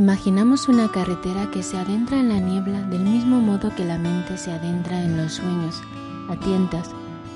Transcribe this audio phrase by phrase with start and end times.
[0.00, 4.38] Imaginamos una carretera que se adentra en la niebla del mismo modo que la mente
[4.38, 5.82] se adentra en los sueños,
[6.30, 6.88] a tientas,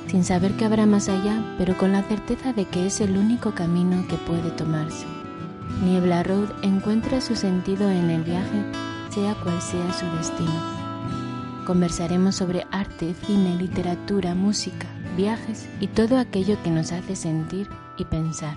[0.07, 3.55] sin saber que habrá más allá, pero con la certeza de que es el único
[3.55, 5.05] camino que puede tomarse.
[5.85, 8.65] Niebla Road encuentra su sentido en el viaje,
[9.11, 11.67] sea cual sea su destino.
[11.67, 14.87] Conversaremos sobre arte, cine, literatura, música,
[15.19, 18.57] viajes y todo aquello que nos hace sentir y pensar.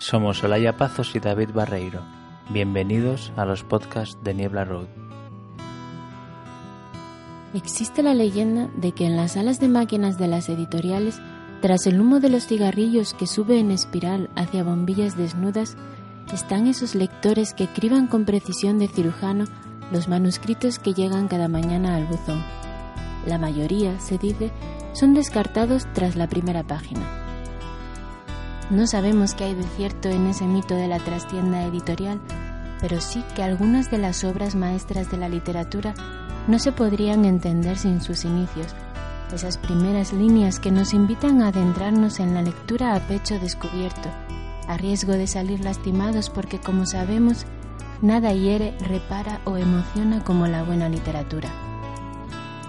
[0.00, 2.00] Somos Olaya Pazos y David Barreiro.
[2.48, 4.86] Bienvenidos a los podcasts de Niebla Road.
[7.52, 11.20] Existe la leyenda de que en las salas de máquinas de las editoriales,
[11.60, 15.76] tras el humo de los cigarrillos que sube en espiral hacia bombillas desnudas,
[16.32, 19.44] están esos lectores que criban con precisión de cirujano
[19.92, 22.42] los manuscritos que llegan cada mañana al buzón.
[23.26, 24.50] La mayoría, se dice,
[24.94, 27.19] son descartados tras la primera página.
[28.70, 32.20] No sabemos qué hay de cierto en ese mito de la trastienda editorial,
[32.80, 35.92] pero sí que algunas de las obras maestras de la literatura
[36.46, 38.68] no se podrían entender sin sus inicios,
[39.34, 44.08] esas primeras líneas que nos invitan a adentrarnos en la lectura a pecho descubierto,
[44.68, 47.46] a riesgo de salir lastimados porque, como sabemos,
[48.02, 51.48] nada hiere, repara o emociona como la buena literatura.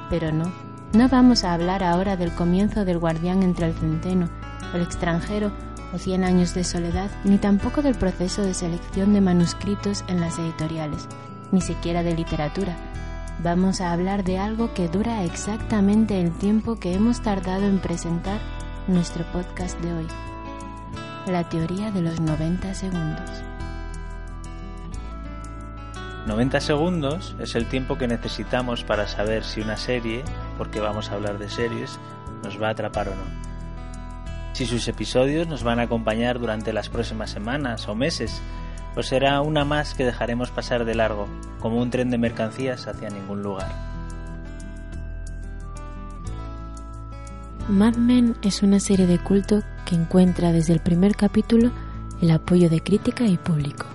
[0.10, 0.52] Pero no,
[0.94, 4.30] no vamos a hablar ahora del comienzo del guardián entre el centeno,
[4.74, 5.52] el extranjero
[5.94, 10.40] o Cien años de soledad, ni tampoco del proceso de selección de manuscritos en las
[10.40, 11.08] editoriales,
[11.52, 12.76] ni siquiera de literatura.
[13.44, 18.40] Vamos a hablar de algo que dura exactamente el tiempo que hemos tardado en presentar
[18.88, 20.08] nuestro podcast de hoy.
[21.28, 23.30] La teoría de los 90 segundos.
[26.28, 30.24] 90 segundos es el tiempo que necesitamos para saber si una serie,
[30.58, 32.00] porque vamos a hablar de series,
[32.44, 33.51] nos va a atrapar o no.
[34.54, 38.42] Si sus episodios nos van a acompañar durante las próximas semanas o meses,
[38.96, 41.28] o será una más que dejaremos pasar de largo,
[41.60, 43.72] como un tren de mercancías hacia ningún lugar.
[47.70, 51.72] Mad Men es una serie de culto que encuentra desde el primer capítulo
[52.22, 53.86] el apoyo de crítica y público.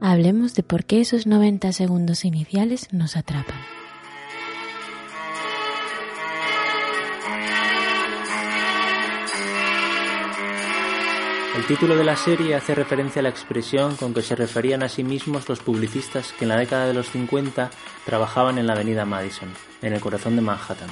[0.00, 3.58] Hablemos de por qué esos 90 segundos iniciales nos atrapan.
[11.60, 14.88] El título de la serie hace referencia a la expresión con que se referían a
[14.88, 17.68] sí mismos los publicistas que en la década de los 50
[18.06, 19.50] trabajaban en la avenida Madison,
[19.82, 20.88] en el corazón de Manhattan.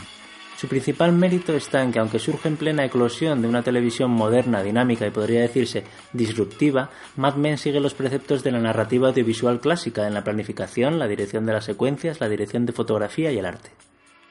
[0.58, 4.62] Su principal mérito está en que aunque surge en plena eclosión de una televisión moderna,
[4.62, 10.06] dinámica y podría decirse disruptiva, Mad Men sigue los preceptos de la narrativa audiovisual clásica
[10.06, 13.70] en la planificación, la dirección de las secuencias, la dirección de fotografía y el arte.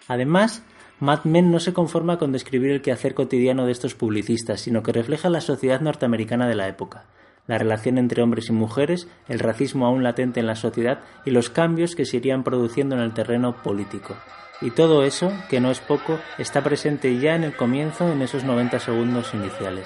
[0.08, 0.62] Además,
[1.00, 4.91] Mad Men no se conforma con describir el quehacer cotidiano de estos publicistas, sino que
[4.91, 7.06] refleja la sociedad norteamericana de la época,
[7.46, 11.52] la relación entre hombres y mujeres, el racismo aún latente en la sociedad y los
[11.52, 14.16] cambios que se irían produciendo en el terreno político.
[14.59, 18.44] Y todo eso, que no es poco, está presente ya en el comienzo en esos
[18.44, 19.86] 90 segundos iniciales.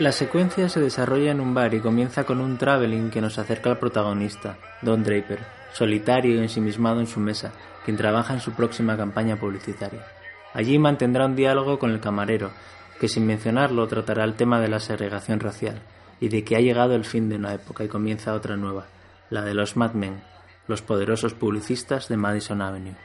[0.00, 3.70] La secuencia se desarrolla en un bar y comienza con un traveling que nos acerca
[3.70, 5.38] al protagonista, Don Draper,
[5.72, 7.52] solitario y ensimismado en su mesa,
[7.84, 10.04] quien trabaja en su próxima campaña publicitaria.
[10.52, 12.50] Allí mantendrá un diálogo con el camarero,
[12.98, 15.80] que sin mencionarlo tratará el tema de la segregación racial
[16.18, 18.86] y de que ha llegado el fin de una época y comienza otra nueva,
[19.30, 20.24] la de los Mad Men,
[20.66, 22.96] los poderosos publicistas de Madison Avenue.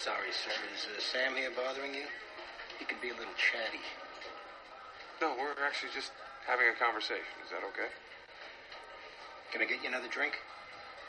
[0.00, 0.56] Sorry, sir.
[0.72, 2.08] Is uh, Sam here bothering you?
[2.80, 3.84] He can be a little chatty.
[5.20, 6.08] No, we're actually just
[6.48, 7.36] having a conversation.
[7.44, 7.92] Is that okay?
[9.52, 10.40] Can I get you another drink?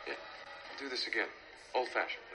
[0.04, 0.20] Yeah.
[0.68, 1.32] We'll do this again.
[1.72, 2.28] Old fashioned,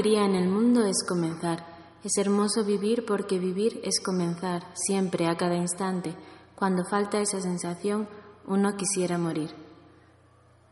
[0.00, 1.66] alegría en el mundo es comenzar.
[2.02, 6.16] Es hermoso vivir porque vivir es comenzar, siempre, a cada instante.
[6.54, 8.08] Cuando falta esa sensación,
[8.46, 9.50] uno quisiera morir.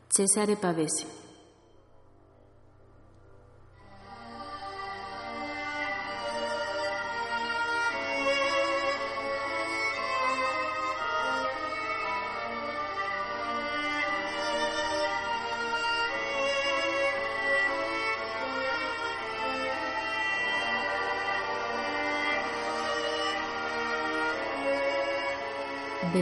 [0.08, 1.27] Cesare Pavese.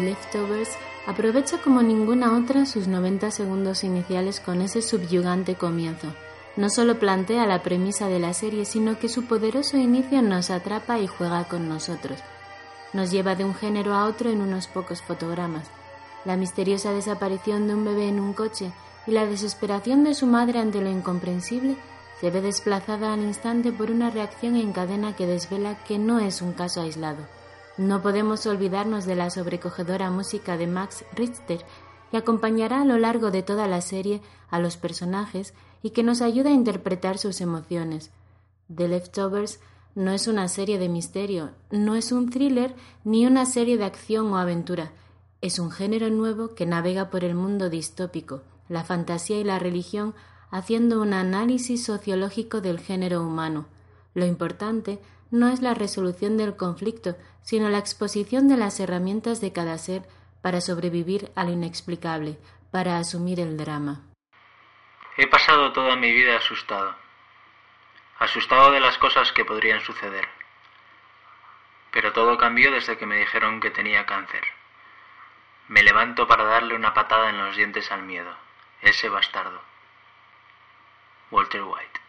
[0.01, 0.71] Leftovers
[1.07, 6.15] aprovecha como ninguna otra sus 90 segundos iniciales con ese subyugante comienzo.
[6.57, 10.99] No solo plantea la premisa de la serie, sino que su poderoso inicio nos atrapa
[10.99, 12.19] y juega con nosotros.
[12.93, 15.69] Nos lleva de un género a otro en unos pocos fotogramas.
[16.25, 18.73] La misteriosa desaparición de un bebé en un coche
[19.07, 21.77] y la desesperación de su madre ante lo incomprensible
[22.21, 26.41] se ve desplazada al instante por una reacción en cadena que desvela que no es
[26.41, 27.27] un caso aislado.
[27.79, 31.65] No podemos olvidarnos de la sobrecogedora música de Max Richter,
[32.11, 35.53] que acompañará a lo largo de toda la serie a los personajes
[35.83, 38.11] y que nos ayuda a interpretar sus emociones.
[38.75, 39.61] The Leftovers
[39.95, 42.75] no es una serie de misterio, no es un thriller
[43.05, 44.93] ni una serie de acción o aventura.
[45.41, 50.15] Es un género nuevo que navega por el mundo distópico, la fantasía y la religión,
[50.51, 53.67] haciendo un análisis sociológico del género humano.
[54.17, 54.99] Lo importante
[55.31, 60.05] no es la resolución del conflicto, sino la exposición de las herramientas de cada ser
[60.41, 62.39] para sobrevivir a lo inexplicable,
[62.73, 64.01] para asumir el drama.
[65.19, 66.95] He pasado toda mi vida asustado,
[68.19, 70.27] asustado de las cosas que podrían suceder.
[71.91, 74.45] Pero todo cambió desde que me dijeron que tenía cáncer.
[75.69, 78.35] Me levanto para darle una patada en los dientes al miedo,
[78.81, 79.61] ese bastardo.
[81.31, 82.01] Walter White.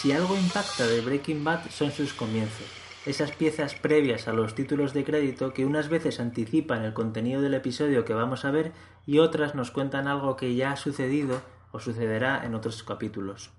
[0.00, 2.66] Si algo impacta de Breaking Bad son sus comienzos,
[3.04, 7.52] esas piezas previas a los títulos de crédito que unas veces anticipan el contenido del
[7.52, 8.72] episodio que vamos a ver
[9.06, 11.42] y otras nos cuentan algo que ya ha sucedido
[11.72, 13.50] o sucederá en otros capítulos.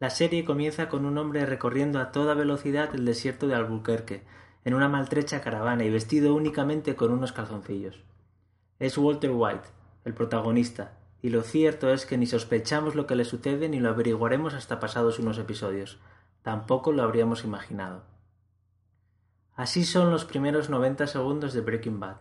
[0.00, 4.24] La serie comienza con un hombre recorriendo a toda velocidad el desierto de Albuquerque,
[4.66, 8.02] en una maltrecha caravana y vestido únicamente con unos calzoncillos.
[8.80, 9.68] Es Walter White,
[10.04, 13.90] el protagonista, y lo cierto es que ni sospechamos lo que le sucede ni lo
[13.90, 16.00] averiguaremos hasta pasados unos episodios.
[16.42, 18.02] Tampoco lo habríamos imaginado.
[19.54, 22.16] Así son los primeros 90 segundos de Breaking Bad.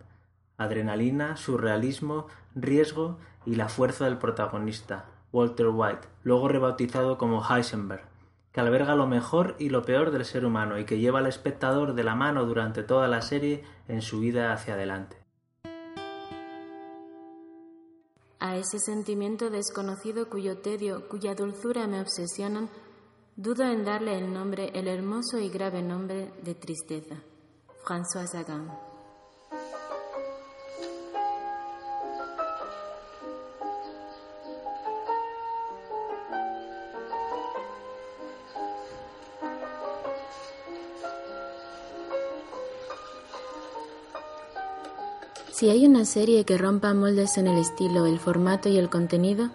[0.56, 3.18] Adrenalina, surrealismo, riesgo
[3.48, 8.04] y la fuerza del protagonista, Walter White, luego rebautizado como Heisenberg,
[8.56, 11.94] que alberga lo mejor y lo peor del ser humano y que lleva al espectador
[11.94, 15.18] de la mano durante toda la serie en su vida hacia adelante.
[18.40, 22.70] A ese sentimiento desconocido cuyo tedio, cuya dulzura me obsesionan,
[23.36, 27.16] dudo en darle el nombre, el hermoso y grave nombre de tristeza.
[27.84, 28.95] François Sagan.
[45.56, 49.52] Si hay una serie que rompa moldes en el estilo, el formato y el contenido,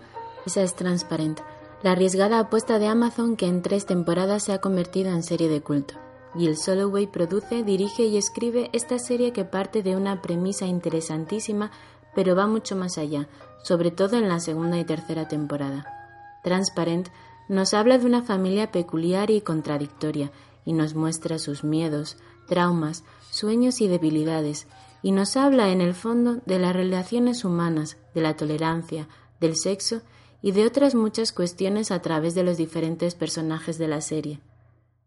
[0.46, 1.40] esa es Transparent,
[1.82, 5.60] la arriesgada apuesta de Amazon que en tres temporadas se ha convertido en serie de
[5.60, 5.96] culto.
[6.34, 11.70] Jill Soloway produce, dirige y escribe esta serie que parte de una premisa interesantísima,
[12.14, 13.28] pero va mucho más allá,
[13.62, 15.84] sobre todo en la segunda y tercera temporada.
[16.42, 17.10] Transparent
[17.46, 20.32] nos habla de una familia peculiar y contradictoria,
[20.64, 22.16] y nos muestra sus miedos,
[22.48, 24.66] traumas, sueños y debilidades,
[25.02, 29.08] y nos habla en el fondo de las relaciones humanas, de la tolerancia,
[29.40, 30.02] del sexo
[30.42, 34.40] y de otras muchas cuestiones a través de los diferentes personajes de la serie.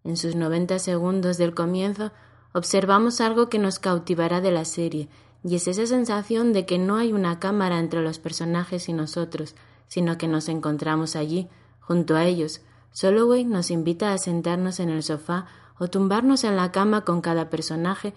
[0.04, 2.12] En sus 90 segundos del comienzo
[2.54, 5.10] observamos algo que nos cautivará de la serie,
[5.44, 9.56] y es esa sensación de que no hay una cámara entre los personajes y nosotros,
[9.88, 12.62] sino que nos encontramos allí, junto a ellos.
[12.92, 15.48] Soloway nos invita a sentarnos en el sofá
[15.80, 18.14] o tumbarnos en la cama con cada personaje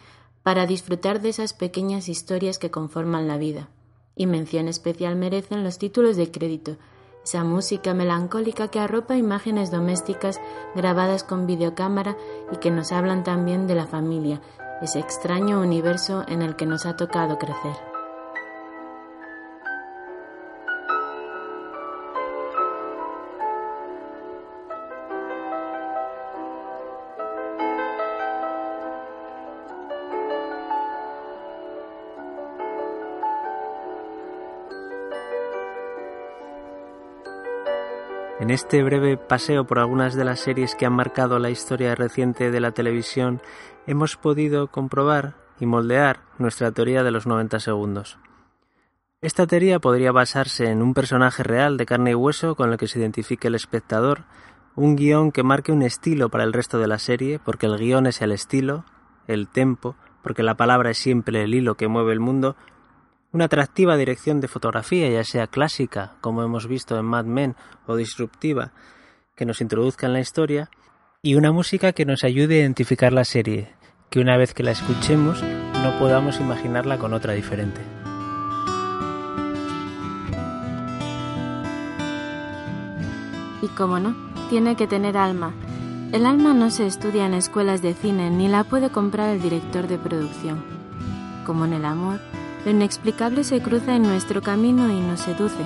[0.46, 3.68] para disfrutar de esas pequeñas historias que conforman la vida.
[4.14, 6.76] Y mención especial merecen los títulos de crédito,
[7.24, 10.40] esa música melancólica que arropa imágenes domésticas
[10.76, 12.16] grabadas con videocámara
[12.52, 14.40] y que nos hablan también de la familia,
[14.80, 17.95] ese extraño universo en el que nos ha tocado crecer.
[38.46, 42.52] En este breve paseo por algunas de las series que han marcado la historia reciente
[42.52, 43.42] de la televisión,
[43.88, 48.20] hemos podido comprobar y moldear nuestra teoría de los 90 segundos.
[49.20, 52.86] Esta teoría podría basarse en un personaje real de carne y hueso con el que
[52.86, 54.26] se identifique el espectador,
[54.76, 58.06] un guion que marque un estilo para el resto de la serie, porque el guion
[58.06, 58.84] es el estilo,
[59.26, 62.54] el tempo, porque la palabra es siempre el hilo que mueve el mundo,
[63.32, 67.56] una atractiva dirección de fotografía, ya sea clásica, como hemos visto en Mad Men,
[67.86, 68.72] o disruptiva,
[69.34, 70.70] que nos introduzca en la historia,
[71.22, 73.74] y una música que nos ayude a identificar la serie,
[74.10, 77.80] que una vez que la escuchemos no podamos imaginarla con otra diferente.
[83.62, 84.14] Y como no,
[84.48, 85.52] tiene que tener alma.
[86.12, 89.88] El alma no se estudia en escuelas de cine ni la puede comprar el director
[89.88, 90.62] de producción.
[91.44, 92.20] Como en el amor,
[92.66, 95.62] lo inexplicable se cruza en nuestro camino y nos seduce.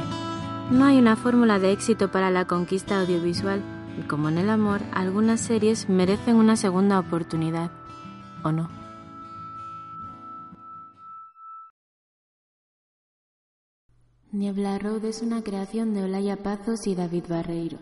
[0.71, 3.63] No hay una fórmula de éxito para la conquista audiovisual
[3.99, 7.71] y como en el amor, algunas series merecen una segunda oportunidad,
[8.45, 8.69] ¿o no?
[14.31, 17.79] Niebla Road es una creación de Olaya Pazos y David Barreiro.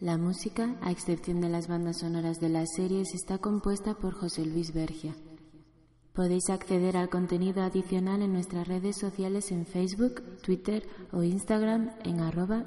[0.00, 4.44] La música, a excepción de las bandas sonoras de las series, está compuesta por José
[4.44, 5.14] Luis Bergia.
[6.12, 12.20] Podéis acceder al contenido adicional en nuestras redes sociales en Facebook, Twitter o Instagram en
[12.20, 12.64] arroba.